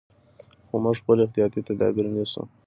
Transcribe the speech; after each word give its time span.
خو 0.67 0.75
موږ 0.83 0.95
خپل 1.01 1.17
احتیاطي 1.21 1.59
تدابیر 1.69 2.05
نیسو. 2.15 2.41